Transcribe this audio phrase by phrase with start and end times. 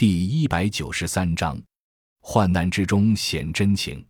[0.00, 1.62] 第一百九十三章，
[2.22, 4.02] 患难之中显真情。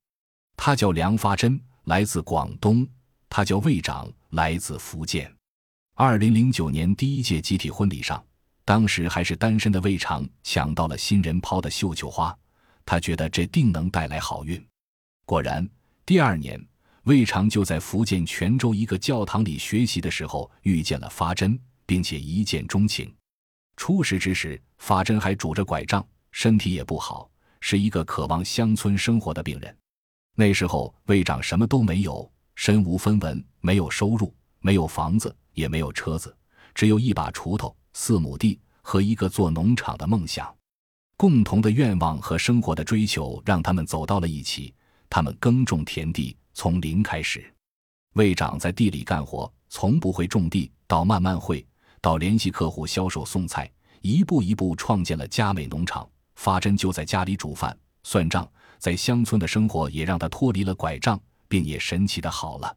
[0.56, 2.86] 他叫梁发珍，来自广东；
[3.28, 5.28] 他叫魏长，来自福建。
[5.96, 8.24] 二零零九年第一届集体婚礼上，
[8.64, 12.38] 当时还是单身的魏长抢到了新人抛的绣球花，
[12.86, 14.64] 他觉得这定能带来好运。
[15.26, 15.68] 果然，
[16.06, 16.64] 第二年
[17.02, 23.12] 魏长就在福建泉州一个教堂里学习的时候遇见了发珍，并且一见钟情。
[23.80, 27.30] 初识之时，法珍还拄着拐杖，身体也不好，
[27.62, 29.74] 是一个渴望乡村生活的病人。
[30.36, 36.36] 那时候，魏长什么都没有，身无分文，没有收入，没有房子，也没有车子，
[36.74, 40.54] 只有一把锄头、四亩地和一个做农场的梦想。
[41.16, 44.74] 共同的愿望和生活的追求让他们走到了一起。
[45.08, 47.50] 他们耕种田地，从零开始。
[48.12, 51.66] 魏长在地里干活，从不会种地，到慢慢会。
[52.00, 56.08] 到联系客户、销售、送菜，一步一步创建了佳美农场。
[56.36, 62.74] 发珍就在家里煮饭、算账，在乡村的生活也让他脱离了拐杖，病也神奇的好了。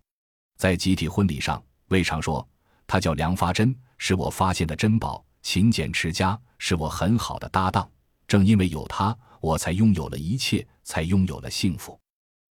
[0.58, 2.46] 在集体婚礼上，魏常说
[2.86, 7.90] ：“他叫梁发珍，是我发现的珍宝，勤俭持家，是我很好的搭档。
[8.28, 11.98] 正因为有他，我才拥有了一切，才拥有了幸福。”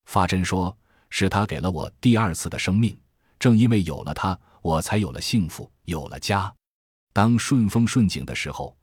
[0.08, 0.74] 发珍说
[1.10, 2.98] ：“是他给了我第二次的生命，
[3.38, 6.50] 正因为有了他，我才有了幸福，有了家。”
[7.12, 8.76] 当顺风顺景的时候，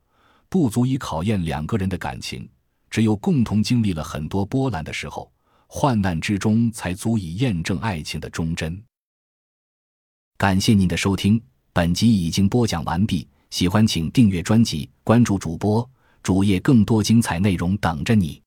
[0.49, 2.41] 不足以考验两个人的感情；
[2.89, 5.31] 只有共同经历了很多波澜的时候，
[5.67, 8.81] 患难之中才足以验证爱情的忠贞。
[10.37, 11.41] 感谢您的收听，
[11.73, 13.27] 本集已经播讲完毕。
[13.49, 15.87] 喜欢请订阅专辑，关注主播
[16.21, 18.39] 主页，更多精彩内容等着你。